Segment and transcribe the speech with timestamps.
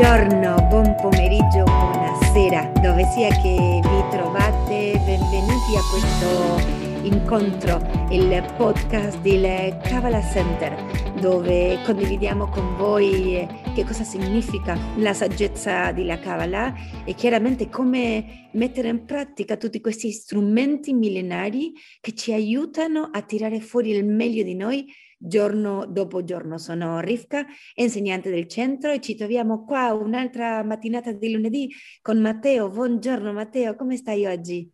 [0.00, 9.20] Buongiorno, buon pomeriggio, buonasera, dove sia che vi trovate, benvenuti a questo incontro, il podcast
[9.20, 10.74] del Kavala Center,
[11.20, 16.72] dove condividiamo con voi che cosa significa la saggezza della Kabbalah
[17.04, 23.60] e chiaramente come mettere in pratica tutti questi strumenti millenari che ci aiutano a tirare
[23.60, 26.56] fuori il meglio di noi giorno dopo giorno.
[26.56, 31.70] Sono Rivka, insegnante del centro e ci troviamo qua un'altra mattinata di lunedì
[32.00, 32.70] con Matteo.
[32.70, 34.68] Buongiorno Matteo, come stai oggi?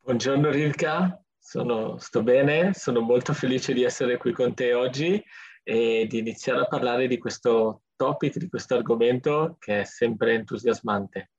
[0.00, 5.22] Buongiorno Rivka, sono, sto bene, sono molto felice di essere qui con te oggi
[5.62, 11.30] e di iniziare a parlare di questo topic, di questo argomento che è sempre entusiasmante.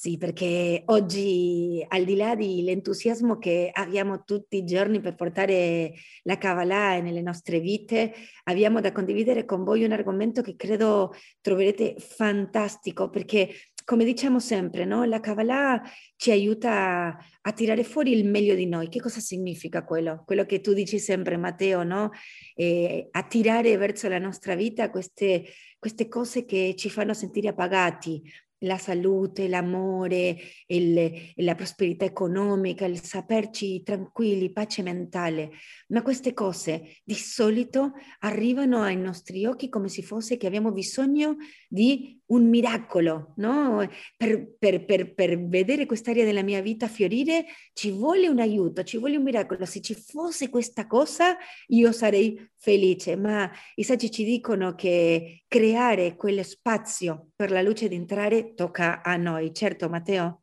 [0.00, 6.38] Sì, perché oggi, al di là dell'entusiasmo che abbiamo tutti i giorni per portare la
[6.38, 13.10] Kabbalah nelle nostre vite, abbiamo da condividere con voi un argomento che credo troverete fantastico,
[13.10, 13.52] perché
[13.84, 15.02] come diciamo sempre, no?
[15.02, 15.82] la Kabbalah
[16.14, 18.88] ci aiuta a tirare fuori il meglio di noi.
[18.88, 20.22] Che cosa significa quello?
[20.24, 22.10] Quello che tu dici sempre, Matteo, no?
[22.54, 25.44] Eh, a tirare verso la nostra vita queste,
[25.76, 28.22] queste cose che ci fanno sentire appagati,
[28.60, 35.50] la salute, l'amore, il, la prosperità economica, il saperci tranquilli, pace mentale.
[35.88, 41.36] Ma queste cose di solito arrivano ai nostri occhi come se fosse che abbiamo bisogno
[41.68, 43.86] di un miracolo, no?
[44.16, 48.98] Per, per, per, per vedere quest'area della mia vita fiorire ci vuole un aiuto, ci
[48.98, 49.64] vuole un miracolo.
[49.64, 51.36] Se ci fosse questa cosa
[51.68, 57.88] io sarei felice, ma i saggi ci dicono che creare quello spazio per la luce
[57.88, 60.42] di entrare tocca a noi, certo Matteo?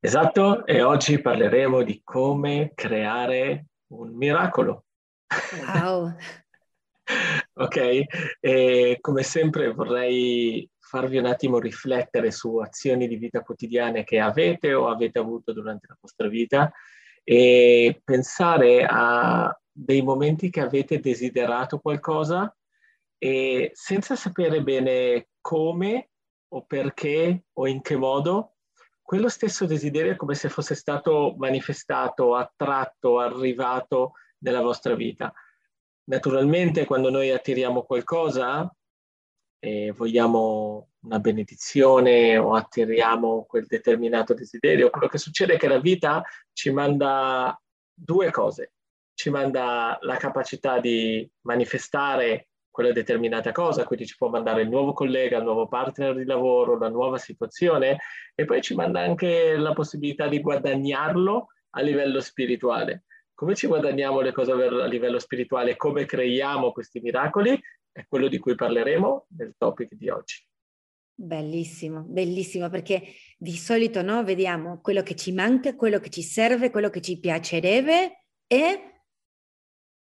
[0.00, 4.84] Esatto, e oggi parleremo di come creare un miracolo.
[5.66, 6.14] Wow!
[7.54, 8.04] Ok,
[8.40, 14.74] e come sempre vorrei farvi un attimo riflettere su azioni di vita quotidiane che avete
[14.74, 16.72] o avete avuto durante la vostra vita
[17.22, 22.54] e pensare a dei momenti che avete desiderato qualcosa
[23.18, 26.10] e senza sapere bene come
[26.48, 28.56] o perché o in che modo,
[29.02, 35.32] quello stesso desiderio è come se fosse stato manifestato, attratto, arrivato nella vostra vita.
[36.06, 38.70] Naturalmente quando noi attiriamo qualcosa
[39.58, 45.80] e vogliamo una benedizione o attiriamo quel determinato desiderio, quello che succede è che la
[45.80, 46.22] vita
[46.52, 47.58] ci manda
[47.94, 48.72] due cose.
[49.14, 54.92] Ci manda la capacità di manifestare quella determinata cosa, quindi ci può mandare il nuovo
[54.92, 57.98] collega, il nuovo partner di lavoro, la nuova situazione
[58.34, 63.04] e poi ci manda anche la possibilità di guadagnarlo a livello spirituale.
[63.34, 68.38] Come ci guadagniamo le cose a livello spirituale, come creiamo questi miracoli, è quello di
[68.38, 70.46] cui parleremo nel topic di oggi.
[71.16, 73.02] Bellissimo, bellissimo, perché
[73.36, 77.18] di solito no, vediamo quello che ci manca, quello che ci serve, quello che ci
[77.18, 78.94] piacerebbe e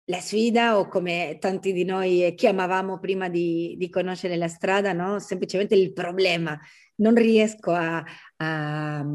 [0.04, 5.18] la sfida o come tanti di noi chiamavamo prima di, di conoscere la strada, no?
[5.18, 6.58] semplicemente il problema.
[6.96, 8.04] Non riesco a,
[8.36, 9.06] a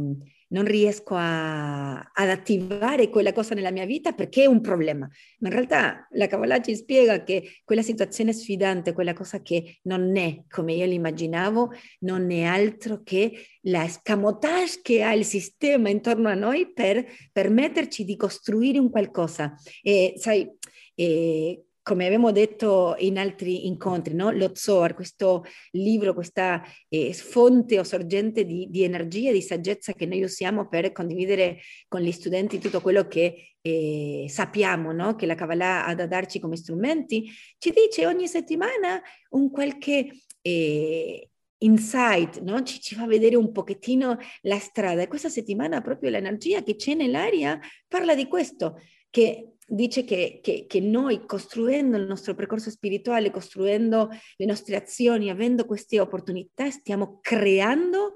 [0.56, 5.06] non riesco a, ad attivare quella cosa nella mia vita perché è un problema.
[5.40, 10.16] Ma in realtà la Kabbalah ci spiega che quella situazione sfidante, quella cosa che non
[10.16, 13.34] è come io l'immaginavo, non è altro che
[13.64, 19.54] la escamotage che ha il sistema intorno a noi per permetterci di costruire un qualcosa.
[19.82, 20.50] E sai,
[20.96, 24.32] e come abbiamo detto in altri incontri, no?
[24.32, 30.08] lo Zohar, questo libro, questa eh, fonte o sorgente di, di, energia, di saggezza che
[30.08, 35.14] noi usiamo per condividere con gli studenti tutto quello che eh, sappiamo no?
[35.14, 37.30] che la Kabbalah ha da darci come strumenti,
[37.60, 40.10] ci dice ogni settimana un qualche...
[40.42, 41.30] Eh,
[41.60, 42.62] insight, no?
[42.64, 45.02] ci, ci, fa vedere un pochettino la strada.
[45.02, 47.58] E questa settimana proprio l'energia che c'è nell'aria
[47.88, 48.78] parla di questo,
[49.16, 55.30] che dice che, che, che, noi costruendo il nostro percorso spirituale, costruendo le nostre azioni,
[55.30, 58.16] avendo queste opportunità, stiamo creando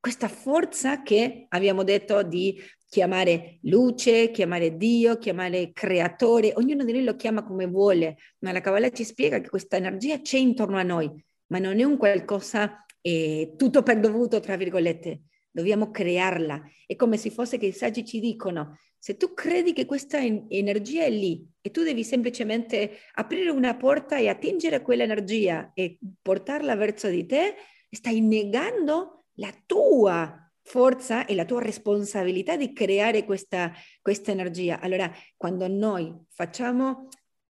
[0.00, 2.58] questa forza che abbiamo detto di
[2.88, 8.62] chiamare luce, chiamare Dio, chiamare creatore, ognuno di noi lo chiama come vuole, ma la
[8.62, 12.86] Kabbalah ci spiega che questa energia c'è intorno a noi, ma non è un qualcosa
[13.02, 15.20] eh, tutto per dovuto, tra virgolette,
[15.50, 16.62] dobbiamo crearla.
[16.86, 21.04] È come se fosse che i saggi ci dicono, se tu credi che questa energia
[21.04, 27.08] è lì e tu devi semplicemente aprire una porta e attingere quell'energia e portarla verso
[27.08, 27.54] di te,
[27.90, 34.80] stai negando la tua forza e la tua responsabilità di creare questa, questa energia.
[34.80, 37.08] Allora, quando noi facciamo,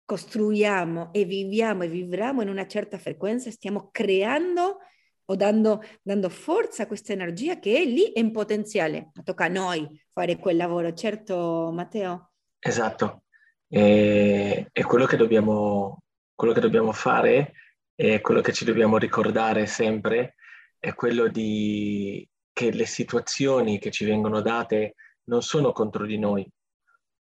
[0.04, 4.78] costruiamo e viviamo e viviamo in una certa frequenza, stiamo creando
[5.26, 9.10] o dando, dando forza a questa energia che è lì in potenziale.
[9.24, 12.30] Tocca a noi fare quel lavoro, certo Matteo?
[12.58, 13.22] Esatto,
[13.68, 16.02] e, e quello, che dobbiamo,
[16.34, 17.52] quello che dobbiamo fare
[17.94, 20.34] e quello che ci dobbiamo ricordare sempre
[20.78, 24.94] è quello di che le situazioni che ci vengono date
[25.24, 26.48] non sono contro di noi,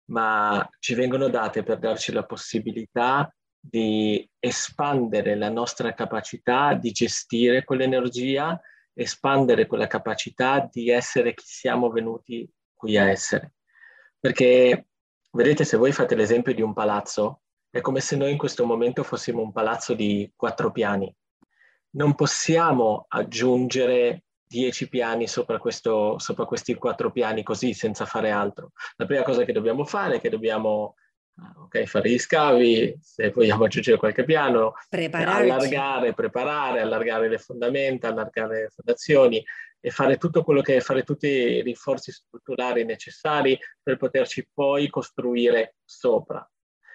[0.06, 7.64] ma ci vengono date per darci la possibilità di espandere la nostra capacità di gestire
[7.64, 8.60] quell'energia,
[8.94, 13.54] espandere quella capacità di essere chi siamo venuti qui a essere.
[14.20, 14.88] Perché,
[15.32, 19.04] vedete, se voi fate l'esempio di un palazzo, è come se noi in questo momento
[19.04, 21.14] fossimo un palazzo di quattro piani.
[21.92, 28.72] Non possiamo aggiungere dieci piani sopra, questo, sopra questi quattro piani così senza fare altro.
[28.98, 30.96] La prima cosa che dobbiamo fare è che dobbiamo
[31.64, 38.62] okay, fare gli scavi, se vogliamo aggiungere qualche piano, allargare, preparare, allargare le fondamenta, allargare
[38.64, 39.44] le fondazioni
[39.80, 44.90] e fare tutto quello che è, fare tutti i rinforzi strutturali necessari per poterci poi
[44.90, 46.48] costruire sopra.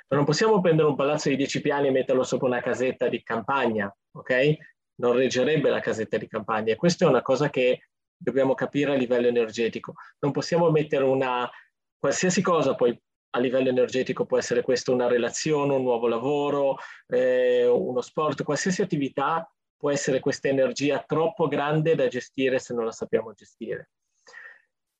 [0.08, 3.22] Ma non possiamo prendere un palazzo di 10 piani e metterlo sopra una casetta di
[3.22, 4.56] campagna, ok?
[5.00, 8.96] Non reggerebbe la casetta di campagna e questa è una cosa che dobbiamo capire a
[8.96, 9.94] livello energetico.
[10.20, 11.50] Non possiamo mettere una
[11.98, 12.96] qualsiasi cosa poi
[13.36, 18.82] a livello energetico può essere questo una relazione, un nuovo lavoro, eh, uno sport, qualsiasi
[18.82, 23.90] attività può essere questa energia troppo grande da gestire se non la sappiamo gestire.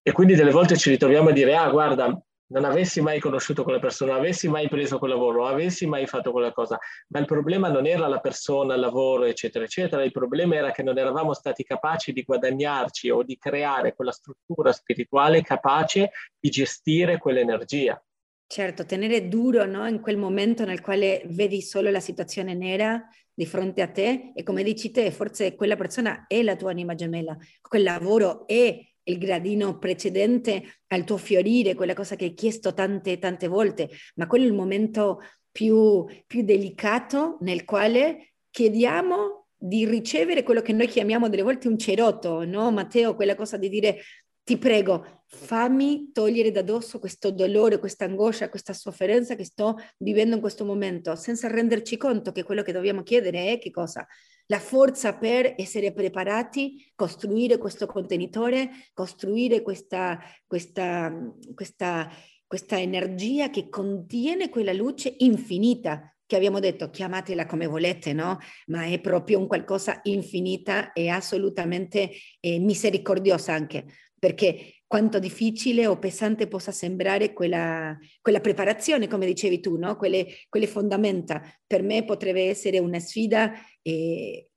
[0.03, 2.17] E quindi delle volte ci ritroviamo a dire, ah guarda,
[2.49, 6.07] non avessi mai conosciuto quella persona, non avessi mai preso quel lavoro, non avessi mai
[6.07, 6.79] fatto quella cosa,
[7.09, 10.83] ma il problema non era la persona, il lavoro, eccetera, eccetera, il problema era che
[10.83, 17.19] non eravamo stati capaci di guadagnarci o di creare quella struttura spirituale capace di gestire
[17.19, 18.01] quell'energia.
[18.49, 19.89] Certo, tenere duro no?
[19.89, 23.05] in quel momento nel quale vedi solo la situazione nera
[23.35, 26.95] di fronte a te e come dici te, forse quella persona è la tua anima
[26.95, 28.79] gemella, quel lavoro è
[29.09, 34.27] il gradino precedente al tuo fiorire, quella cosa che hai chiesto tante tante volte, ma
[34.27, 35.21] quello è il momento
[35.51, 41.79] più, più delicato nel quale chiediamo di ricevere quello che noi chiamiamo delle volte un
[41.79, 43.17] cerotto, no Matteo?
[43.17, 44.01] Quella cosa di dire
[44.45, 50.37] ti prego, fammi togliere da dosso questo dolore, questa angoscia, questa sofferenza che sto vivendo
[50.37, 54.07] in questo momento, senza renderci conto che quello che dobbiamo chiedere è che cosa?
[54.47, 61.13] La forza per essere preparati, costruire questo contenitore, costruire questa, questa,
[61.53, 62.09] questa,
[62.47, 68.39] questa energia che contiene quella luce infinita che abbiamo detto, chiamatela come volete, no?
[68.67, 73.85] Ma è proprio un qualcosa infinita e assolutamente eh, misericordiosa anche
[74.19, 79.97] perché quanto difficile o pesante possa sembrare quella, quella preparazione, come dicevi tu, no?
[79.97, 81.43] quelle, quelle, fondamenta.
[81.67, 83.53] Per me potrebbe essere una sfida
[83.83, 84.49] eh,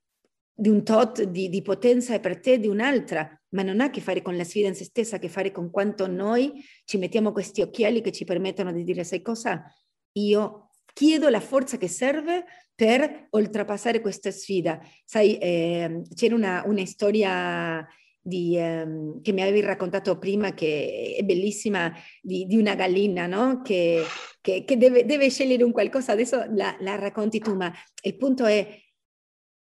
[0.52, 3.90] di un tot di, di, potenza e per te di un'altra, ma non ha a
[3.90, 6.62] che fare con la sfida in se stessa, ha a che fare con quanto noi
[6.84, 9.64] ci mettiamo questi occhiali che ci permettono di dire, sai cosa?
[10.12, 12.44] Io chiedo la forza che serve
[12.74, 14.80] per oltrepassare questa sfida.
[15.04, 17.86] Sai, eh, c'era una, una storia
[18.30, 23.60] di, ehm, che mi avevi raccontato prima, che è bellissima, di, di una gallina, no?
[23.60, 24.02] Che,
[24.40, 27.70] che, che deve, deve, scegliere un qualcosa, adesso la, la racconti tu, ma
[28.02, 28.66] il punto è,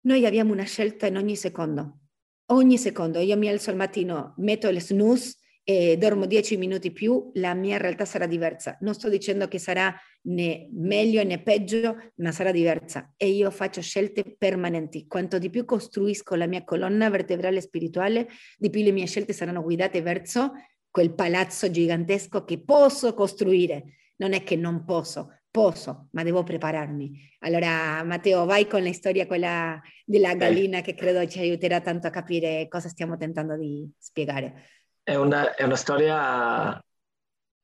[0.02, 2.00] noi abbiamo una scelta in ogni secondo,
[2.46, 7.30] ogni secondo, io mi alzo al mattino, metto il snooze e dormo dieci minuti più,
[7.34, 8.76] la mia realtà sarà diversa.
[8.80, 13.12] Non sto dicendo che sarà né meglio né peggio, ma sarà diversa.
[13.16, 15.06] E io faccio scelte permanenti.
[15.06, 19.62] Quanto di più costruisco la mia colonna vertebrale spirituale, di più le mie scelte saranno
[19.62, 20.52] guidate verso
[20.90, 23.94] quel palazzo gigantesco che posso costruire.
[24.16, 27.36] Non è che non posso, posso, ma devo prepararmi.
[27.40, 32.10] Allora, Matteo, vai con la storia quella della gallina che credo ci aiuterà tanto a
[32.10, 34.64] capire cosa stiamo tentando di spiegare.
[35.02, 36.82] È una, è una storia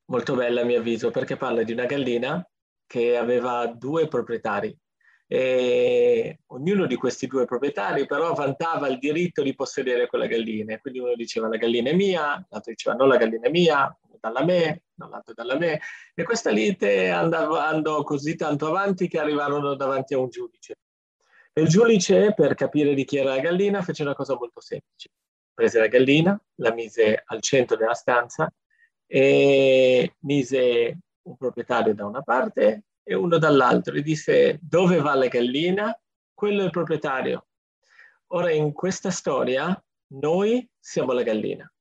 [0.05, 2.47] molto bella a mio avviso perché parla di una gallina
[2.85, 4.75] che aveva due proprietari
[5.27, 10.77] e ognuno di questi due proprietari però vantava il diritto di possedere quella gallina.
[10.77, 14.43] Quindi uno diceva la gallina è mia, l'altro diceva no la gallina è mia, dalla
[14.43, 15.81] me, l'altro dalla me.
[16.13, 20.75] E questa lite andava, andò così tanto avanti che arrivarono davanti a un giudice.
[21.53, 25.09] E il giudice, per capire di chi era la gallina, fece una cosa molto semplice
[25.55, 28.51] prese la gallina, la mise al centro della stanza
[29.07, 35.27] e mise un proprietario da una parte e uno dall'altro e disse dove va la
[35.27, 35.97] gallina?
[36.33, 37.47] Quello è il proprietario.
[38.27, 41.71] Ora in questa storia noi siamo la gallina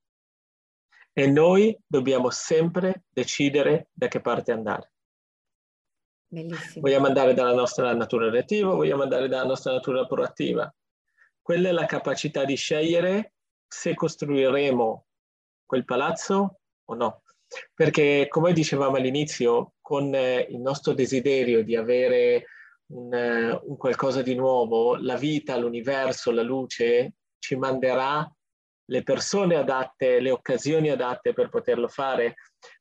[1.13, 4.93] e noi dobbiamo sempre decidere da che parte andare.
[6.27, 6.81] Bellissimo.
[6.83, 10.73] Vogliamo andare dalla nostra natura reattiva, vogliamo andare dalla nostra natura proattiva.
[11.41, 13.35] quella è la capacità di scegliere
[13.67, 15.07] se costruiremo
[15.67, 17.23] quel palazzo o no.
[17.73, 22.47] Perché, come dicevamo all'inizio, con eh, il nostro desiderio di avere
[22.87, 28.29] un, eh, un qualcosa di nuovo, la vita, l'universo, la luce ci manderà
[28.87, 32.37] le persone adatte, le occasioni adatte per poterlo fare,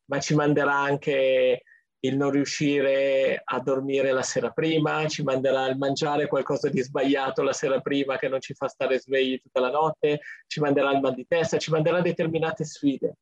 [0.06, 1.64] ma ci manderà anche
[2.06, 7.42] il non riuscire a dormire la sera prima, ci manderà il mangiare qualcosa di sbagliato
[7.44, 11.00] la sera prima che non ci fa stare svegli tutta la notte, ci manderà il
[11.00, 13.16] mal di testa, ci manderà determinate sfide.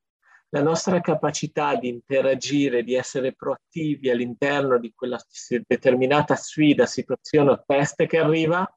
[0.53, 5.17] La nostra capacità di interagire, di essere proattivi all'interno di quella
[5.65, 8.70] determinata sfida, situazione o test che arriva,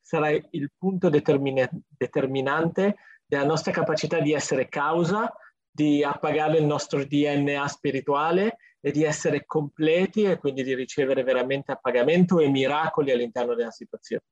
[0.00, 5.32] sarà il punto determina- determinante della nostra capacità di essere causa,
[5.68, 11.72] di appagare il nostro DNA spirituale e di essere completi e quindi di ricevere veramente
[11.72, 14.22] appagamento e miracoli all'interno della situazione.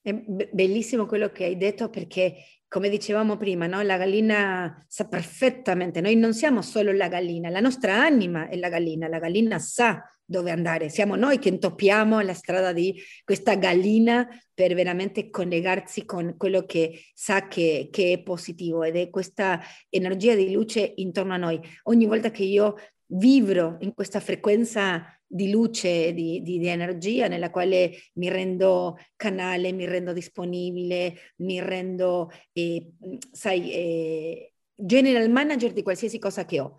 [0.00, 2.36] È bellissimo quello che hai detto perché,
[2.74, 3.82] come dicevamo prima, no?
[3.82, 8.68] la gallina sa perfettamente, noi non siamo solo la gallina, la nostra anima è la
[8.68, 14.26] gallina, la gallina sa dove andare, siamo noi che intoppiamo la strada di questa gallina
[14.52, 20.34] per veramente collegarsi con quello che sa che, che è positivo ed è questa energia
[20.34, 21.60] di luce intorno a noi.
[21.84, 22.74] Ogni volta che io
[23.06, 29.72] vibro in questa frequenza di luce, di, di, di, energia nella quale mi rendo canale,
[29.72, 32.92] mi rendo disponibile, mi rendo, eh,
[33.32, 36.76] sai, eh, general manager di qualsiasi cosa che ho.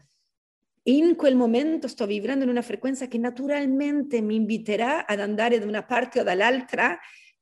[0.83, 5.65] In quel momento sto vibrando in una frequenza che naturalmente mi inviterà ad andare da
[5.65, 6.97] una parte o dall'altra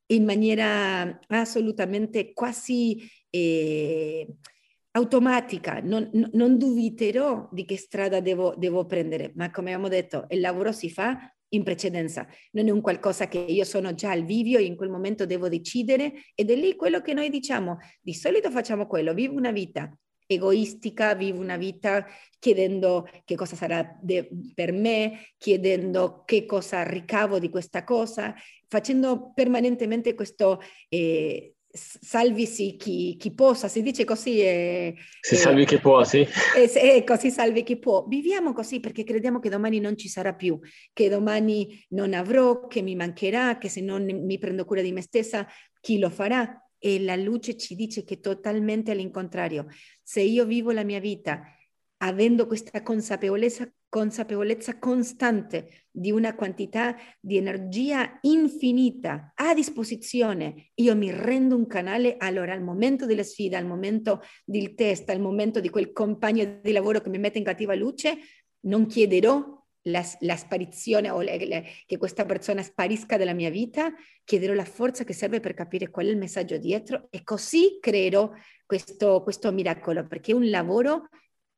[0.07, 4.27] in maniera assolutamente quasi eh,
[4.95, 10.39] automatica, non, non, dubiterò di che strada devo, devo prendere, ma come abbiamo detto, il
[10.39, 11.17] lavoro si fa
[11.49, 14.89] in precedenza, non è un qualcosa che io sono già al vivio e in quel
[14.89, 19.35] momento devo decidere ed è lì quello che noi diciamo, di solito facciamo quello, vivo
[19.35, 19.95] una vita
[20.25, 22.05] egoistica, vivo una vita
[22.39, 28.33] chiedendo che cosa sarà de- per me, chiedendo che cosa ricavo di questa cosa,
[28.67, 30.59] facendo permanentemente questo
[30.89, 34.39] eh, salvisi chi, chi, possa, si dice così.
[34.39, 36.25] Eh, si eh, salvi chi può, sì.
[36.55, 38.05] ecco, si salvi chi può.
[38.07, 40.59] Viviamo così perché crediamo che domani non ci sarà più,
[40.93, 45.01] che domani non avrò, che mi mancherà, che se non mi prendo cura di me
[45.01, 45.47] stessa,
[45.81, 46.57] chi lo farà?
[46.77, 49.65] E la luce ci dice che totalmente all'incontrario.
[50.03, 51.41] Se io vivo la mia vita
[52.03, 61.11] avendo questa consapevolezza, consapevolezza costante di una quantità di energia infinita a disposizione, io mi
[61.11, 65.69] rendo un canale, allora al momento della sfida, al momento del test, al momento di
[65.69, 68.17] quel compagno di lavoro che mi mette in cattiva luce,
[68.65, 73.93] non chiederò la, la sparizione o le, le, che questa persona sparisca dalla mia vita,
[74.23, 78.29] chiederò la forza che serve per capire qual è il messaggio dietro e così creerò
[78.65, 81.09] questo, questo miracolo, perché è un lavoro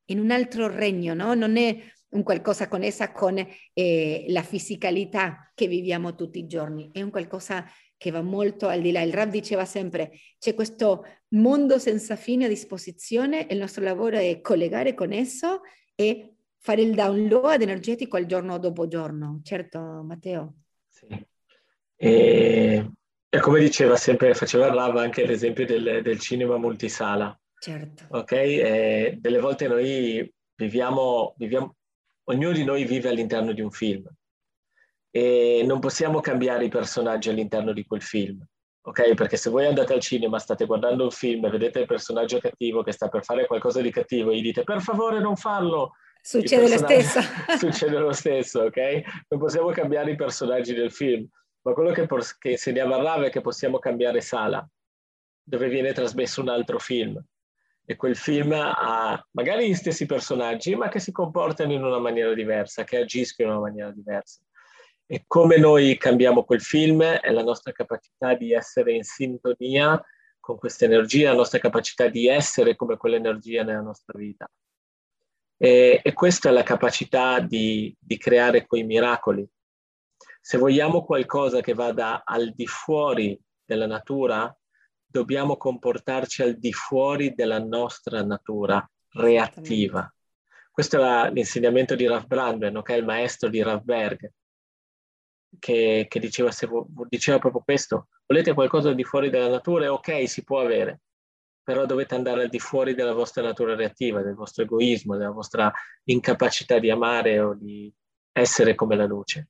[0.06, 1.34] in un altro regno, no?
[1.34, 1.76] non è
[2.08, 7.64] un qualcosa connessa con eh, la fisicalità che viviamo tutti i giorni, è un qualcosa
[7.96, 9.00] che va molto al di là.
[9.00, 14.40] Il Rab diceva sempre, c'è questo mondo senza fine a disposizione, il nostro lavoro è
[14.40, 15.62] collegare con esso
[15.94, 19.40] e fare il download energetico al giorno dopo giorno.
[19.42, 20.54] Certo, Matteo?
[20.88, 21.06] Sì.
[21.96, 22.90] E,
[23.28, 27.38] e come diceva sempre, faceva Rav anche l'esempio del, del cinema multisala.
[27.66, 28.04] Certo.
[28.10, 28.30] Ok?
[28.30, 31.74] E delle volte noi viviamo, viviamo,
[32.28, 34.08] ognuno di noi vive all'interno di un film
[35.10, 38.40] e non possiamo cambiare i personaggi all'interno di quel film.
[38.82, 39.14] Ok?
[39.14, 42.84] Perché se voi andate al cinema, state guardando un film e vedete il personaggio cattivo
[42.84, 46.68] che sta per fare qualcosa di cattivo e gli dite per favore non farlo, Succede
[46.68, 47.18] lo stesso.
[47.58, 49.02] succede lo stesso, ok?
[49.28, 51.26] Non possiamo cambiare i personaggi del film,
[51.62, 52.06] ma quello che,
[52.38, 54.64] che insegnava Rav è che possiamo cambiare sala,
[55.42, 57.20] dove viene trasmesso un altro film
[57.88, 62.34] e quel film ha magari gli stessi personaggi, ma che si comportano in una maniera
[62.34, 64.40] diversa, che agiscono in una maniera diversa.
[65.06, 70.02] E come noi cambiamo quel film è la nostra capacità di essere in sintonia
[70.40, 74.50] con questa energia, la nostra capacità di essere come quell'energia nella nostra vita.
[75.56, 79.48] E, e questa è la capacità di, di creare quei miracoli.
[80.40, 84.52] Se vogliamo qualcosa che vada al di fuori della natura,
[85.16, 90.12] dobbiamo comportarci al di fuori della nostra natura reattiva.
[90.70, 94.30] Questo è l'insegnamento di Rav Brandon, che è il maestro di Rav Berg,
[95.58, 96.50] che, che diceva,
[97.08, 98.08] diceva, proprio questo.
[98.26, 99.90] Volete qualcosa al di fuori della natura?
[99.90, 101.00] Ok, si può avere,
[101.62, 105.72] però dovete andare al di fuori della vostra natura reattiva, del vostro egoismo, della vostra
[106.04, 107.90] incapacità di amare o di
[108.32, 109.48] essere come la luce.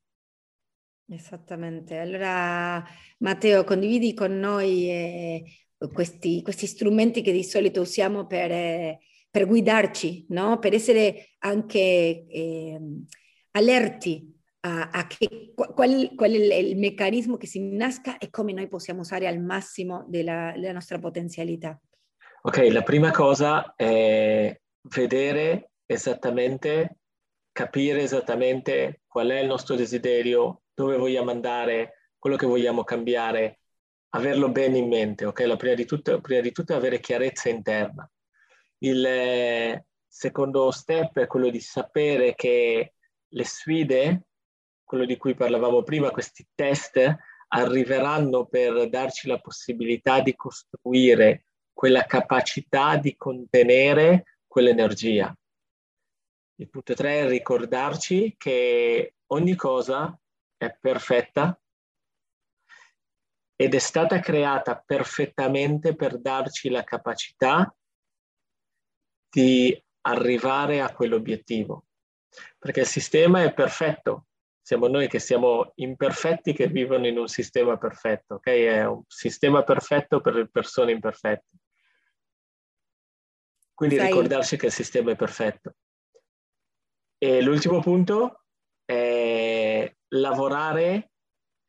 [1.08, 1.98] Esattamente.
[1.98, 2.84] Allora,
[3.18, 5.44] Matteo, condividi con noi eh,
[5.92, 8.98] questi, questi, strumenti che di solito usiamo per, eh,
[9.30, 10.58] per guidarci, no?
[10.58, 12.80] per essere anche eh,
[13.52, 18.66] allerti a, a che, qual, qual, è il meccanismo che si innasca e come noi
[18.66, 21.80] possiamo usare al massimo della, della nostra potenzialità.
[22.42, 24.60] Ok, la prima cosa è
[24.94, 26.98] vedere esattamente,
[27.52, 33.60] capire esattamente qual è il nostro desiderio, dove vogliamo andare, quello che vogliamo cambiare,
[34.10, 35.40] averlo bene in mente, ok?
[35.40, 38.08] La prima di tutto, prima di tutto è avere chiarezza interna.
[38.78, 42.92] Il eh, secondo step è quello di sapere che
[43.26, 44.26] le sfide
[44.86, 46.96] quello di cui parlavamo prima, questi test
[47.48, 55.36] arriveranno per darci la possibilità di costruire quella capacità di contenere quell'energia.
[56.58, 60.16] Il punto 3 è ricordarci che ogni cosa
[60.56, 61.58] è perfetta
[63.56, 67.74] ed è stata creata perfettamente per darci la capacità
[69.28, 71.86] di arrivare a quell'obiettivo.
[72.58, 74.26] Perché il sistema è perfetto,
[74.60, 78.46] siamo noi che siamo imperfetti che vivono in un sistema perfetto, ok?
[78.46, 81.48] È un sistema perfetto per le persone imperfette.
[83.72, 84.06] Quindi Sai.
[84.06, 85.76] ricordarsi che il sistema è perfetto.
[87.18, 88.44] E l'ultimo punto
[88.84, 91.10] è lavorare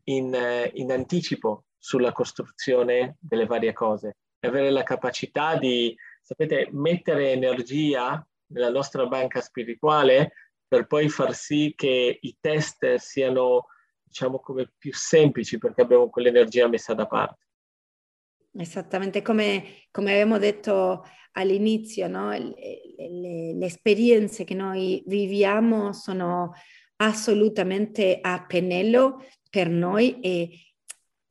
[0.05, 0.35] in,
[0.73, 8.69] in anticipo sulla costruzione delle varie cose, avere la capacità di, sapete, mettere energia nella
[8.69, 10.33] nostra banca spirituale
[10.67, 13.67] per poi far sì che i test siano,
[14.03, 17.45] diciamo, come più semplici perché abbiamo quell'energia messa da parte.
[18.51, 22.31] Esattamente come, come abbiamo detto all'inizio, no?
[22.31, 22.55] le,
[22.97, 26.53] le, le esperienze che noi viviamo sono
[26.97, 30.49] assolutamente a pennello per noi e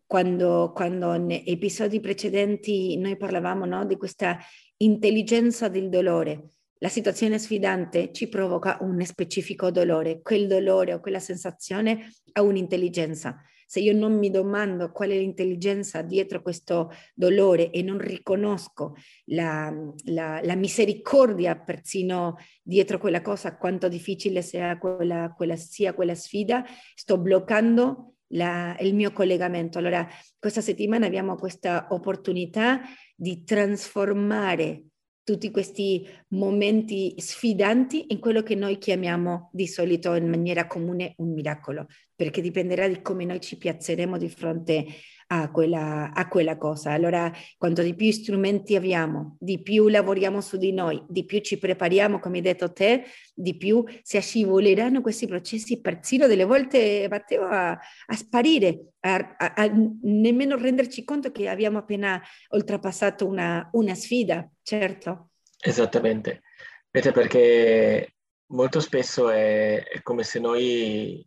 [0.06, 4.38] quando, quando in episodi precedenti noi parlavamo no, di questa
[4.78, 11.18] intelligenza del dolore, la situazione sfidante ci provoca un specifico dolore, quel dolore o quella
[11.18, 13.42] sensazione ha un'intelligenza.
[13.66, 18.94] Se io non mi domando qual è l'intelligenza dietro questo dolore e non riconosco
[19.26, 19.74] la,
[20.04, 26.64] la, la misericordia persino dietro quella cosa, quanto difficile sia quella, quella, sia quella sfida,
[26.94, 29.78] sto bloccando la, il mio collegamento.
[29.78, 30.06] Allora,
[30.38, 32.80] questa settimana abbiamo questa opportunità
[33.14, 34.84] di trasformare
[35.26, 41.32] tutti questi momenti sfidanti in quello che noi chiamiamo di solito in maniera comune un
[41.32, 45.15] miracolo, perché dipenderà di come noi ci piazzeremo di fronte a
[45.50, 46.92] quella, a quella cosa.
[46.92, 51.58] Allora, quanto di più strumenti abbiamo, di più lavoriamo su di noi, di più ci
[51.58, 57.44] prepariamo, come hai detto te, di più si scivoleranno questi processi, persino delle volte Matteo
[57.44, 59.70] a, a sparire, a, a, a,
[60.02, 65.30] nemmeno renderci conto che abbiamo appena oltrepassato una, una sfida, certo.
[65.58, 66.42] Esattamente,
[66.90, 68.14] perché
[68.48, 71.26] molto spesso è, è come se noi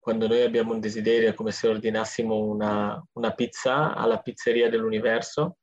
[0.00, 5.58] quando noi abbiamo un desiderio è come se ordinassimo una, una pizza alla pizzeria dell'universo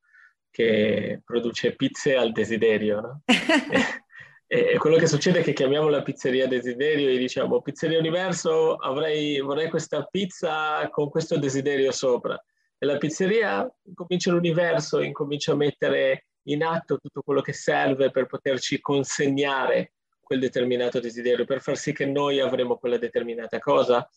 [0.52, 3.02] che produce pizze al desiderio.
[3.02, 3.22] No?
[4.46, 8.76] e, e, quello che succede è che chiamiamo la pizzeria desiderio e diciamo pizzeria universo
[8.76, 12.40] avrei, vorrei questa pizza con questo desiderio sopra.
[12.78, 18.28] E la pizzeria incomincia l'universo, incomincia a mettere in atto tutto quello che serve per
[18.28, 24.08] poterci consegnare quel determinato desiderio, per far sì che noi avremo quella determinata cosa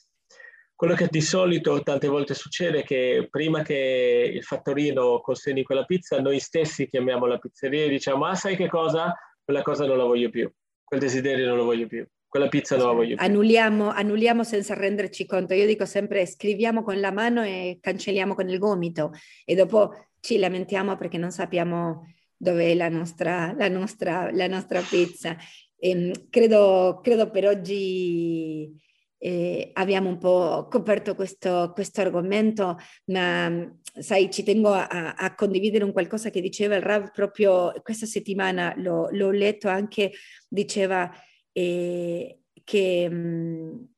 [0.80, 5.84] quello che di solito tante volte succede è che prima che il fattorino consegni quella
[5.84, 9.14] pizza, noi stessi chiamiamo la pizzeria e diciamo, ah sai che cosa?
[9.44, 10.50] Quella cosa non la voglio più,
[10.82, 13.22] quel desiderio non lo voglio più, quella pizza non la voglio più.
[13.22, 15.52] Annulliamo, annulliamo senza renderci conto.
[15.52, 19.10] Io dico sempre scriviamo con la mano e cancelliamo con il gomito
[19.44, 24.80] e dopo ci lamentiamo perché non sappiamo dove è la nostra, la nostra, la nostra
[24.80, 25.36] pizza.
[25.76, 28.88] E, ehm, credo, credo per oggi
[29.22, 35.84] eh, abbiamo un po' coperto questo, questo argomento, ma sai, ci tengo a, a, condividere
[35.84, 40.12] un qualcosa che diceva il Rav proprio questa settimana, l'ho, l'ho letto anche,
[40.48, 41.12] diceva
[41.52, 43.88] eh, che, mh,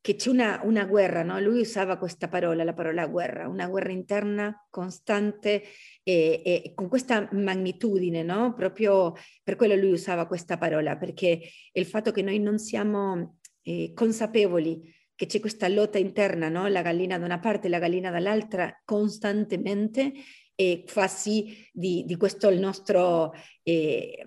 [0.00, 1.38] che, c'è una, una guerra, no?
[1.38, 5.62] lui usava questa parola, la parola guerra, una guerra interna costante
[6.02, 8.52] e, e con questa magnitudine, no?
[8.54, 9.14] proprio
[9.44, 11.40] per quello lui usava questa parola, perché
[11.70, 16.66] il fatto che noi non siamo eh, consapevoli che c'è questa lotta interna, no?
[16.66, 20.12] la gallina da una parte e la gallina dall'altra costantemente
[20.54, 24.26] e fa sì di, di questo il nostro, eh,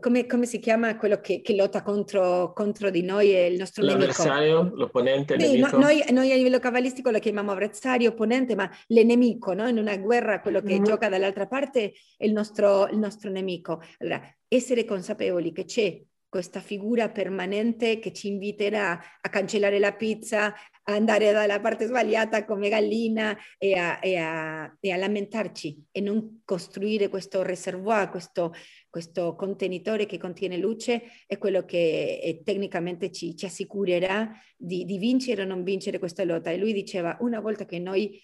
[0.00, 3.84] come, come, si chiama quello che, che lotta contro, contro, di noi e il nostro
[3.84, 4.76] L'avversario, nemico?
[4.76, 9.68] l'opponente, sì, no, noi, noi, a livello cabalistico lo chiamiamo avversario, opponente, ma l'enemico, no?
[9.68, 10.84] in una guerra quello che mm-hmm.
[10.84, 13.82] gioca dall'altra parte è il nostro, il nostro nemico.
[13.98, 16.02] Allora, essere consapevoli che c'è
[16.36, 22.44] questa figura permanente che ci inviterà a cancellare la pizza, a andare dalla parte sbagliata
[22.44, 28.52] come gallina e a, e a, e a lamentarci e non costruire questo reservoir, questo,
[28.90, 34.98] questo, contenitore che contiene luce, è quello che è, tecnicamente ci, ci assicurerà di, di
[34.98, 36.50] vincere o non vincere questa lotta.
[36.50, 38.22] E lui diceva, una volta che noi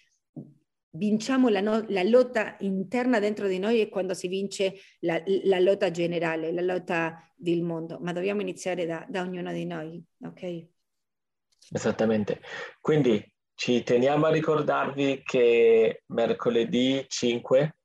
[0.95, 5.59] vinciamo la, no, la, lotta interna dentro di noi è quando si vince la, la
[5.59, 10.65] lotta generale, la lotta del mondo, ma dobbiamo iniziare da, da ognuno di noi, ok?
[11.71, 12.41] Esattamente.
[12.79, 13.23] Quindi
[13.55, 17.77] ci teniamo a ricordarvi che mercoledì 5,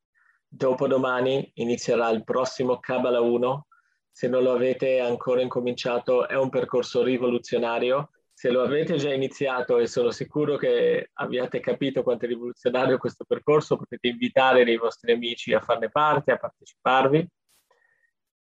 [0.46, 3.66] dopodomani, inizierà il prossimo Kabbalah 1.
[4.10, 9.78] Se non lo avete ancora incominciato, è un percorso rivoluzionario se lo avete già iniziato
[9.78, 15.10] e sono sicuro che abbiate capito quanto è rivoluzionario questo percorso, potete invitare dei vostri
[15.10, 17.28] amici a farne parte, a parteciparvi.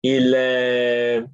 [0.01, 1.27] Il, eh,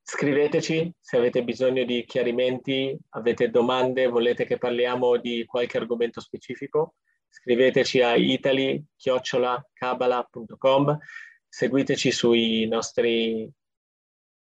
[0.00, 6.94] scriveteci se avete bisogno di chiarimenti, avete domande, volete che parliamo di qualche argomento specifico.
[7.28, 10.98] Scriveteci a italy-kabbalah.com,
[11.48, 13.50] seguiteci sui nostri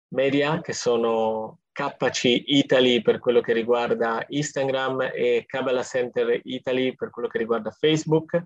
[0.08, 7.10] media che sono KC Italy per quello che riguarda Instagram e Kabbalah Center Italy per
[7.10, 8.44] quello che riguarda Facebook.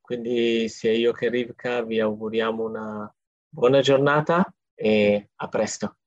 [0.00, 3.14] Quindi sia io che Rivka vi auguriamo una
[3.48, 5.98] buona giornata e a presto.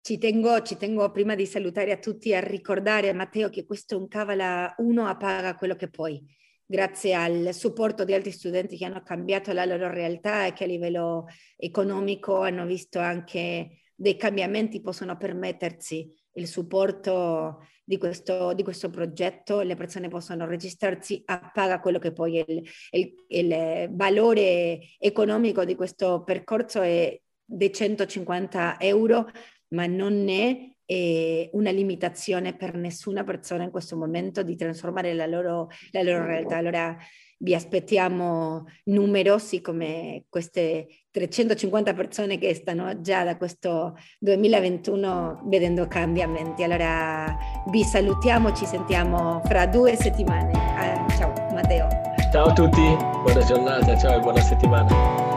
[0.00, 3.94] Ci tengo, ci tengo prima di salutare a tutti a ricordare a Matteo che questo
[3.94, 6.24] è un Kabbalah 1 a paga quello che puoi.
[6.64, 10.66] Grazie al supporto di altri studenti che hanno cambiato la loro realtà e che a
[10.66, 11.26] livello
[11.56, 19.62] economico hanno visto anche dei cambiamenti possono permettersi il supporto di questo, di questo progetto,
[19.62, 25.64] le persone possono registrarsi a paga quello che poi è il, il, il valore economico
[25.64, 29.30] di questo percorso è di 150 euro,
[29.68, 30.74] ma non è
[31.52, 36.58] una limitazione per nessuna persona in questo momento di trasformare la loro, la loro realtà.
[36.58, 36.96] Allora
[37.38, 46.62] vi aspettiamo numerosi come queste 350 persone che stanno già da questo 2021 vedendo cambiamenti.
[46.62, 47.36] Allora
[47.70, 50.52] vi salutiamo, ci sentiamo fra due settimane.
[50.52, 51.88] Ah, ciao Matteo.
[52.32, 55.35] Ciao a tutti, buona giornata, ciao e buona settimana.